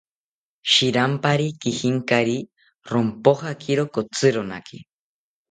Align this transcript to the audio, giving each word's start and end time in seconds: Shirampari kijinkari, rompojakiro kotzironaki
Shirampari 0.71 1.45
kijinkari, 1.65 2.33
rompojakiro 2.93 3.87
kotzironaki 3.99 4.77